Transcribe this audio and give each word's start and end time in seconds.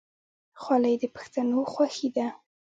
خولۍ 0.61 0.95
د 1.01 1.03
پښتنو 1.15 1.59
خوښي 1.73 2.09
ده. 2.15 2.27